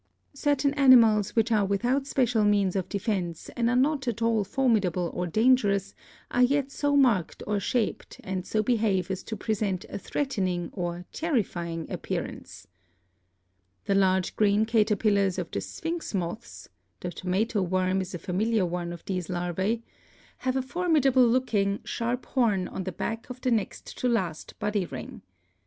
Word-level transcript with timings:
Certain 0.33 0.73
animals 0.73 1.35
which 1.35 1.51
are 1.51 1.63
without 1.63 2.07
special 2.07 2.43
means 2.43 2.75
of 2.75 2.89
defense 2.89 3.51
and 3.55 3.69
are 3.69 3.75
not 3.75 4.07
at 4.07 4.19
all 4.19 4.43
formidable 4.43 5.11
or 5.13 5.27
dangerous 5.27 5.93
are 6.31 6.41
yet 6.41 6.71
so 6.71 6.97
marked 6.97 7.43
or 7.45 7.59
shaped 7.59 8.19
and 8.23 8.47
so 8.47 8.63
behave 8.63 9.11
as 9.11 9.21
to 9.21 9.37
present 9.37 9.85
a 9.89 9.99
threatening 9.99 10.71
or 10.73 11.05
'Terrifying 11.13 11.85
Appearance/ 11.91 12.65
The 13.85 13.93
large 13.93 14.35
green 14.35 14.65
caterpillars 14.65 15.37
of 15.37 15.51
the 15.51 15.61
Sphinx 15.61 16.15
moths— 16.15 16.67
the 17.01 17.11
tomato 17.11 17.61
worm 17.61 18.01
is 18.01 18.15
a 18.15 18.17
familiar 18.17 18.65
one 18.65 18.91
of 18.91 19.05
these 19.05 19.29
larvae— 19.29 19.83
have 20.47 20.55
a 20.55 20.63
formidable 20.63 21.27
looking, 21.27 21.79
sharp 21.83 22.25
horn 22.25 22.67
on 22.67 22.85
the 22.85 22.91
back 22.91 23.29
of 23.29 23.39
the 23.41 23.51
next 23.51 23.99
to 23.99 24.07
last 24.09 24.57
body 24.57 24.83
ring. 24.87 25.21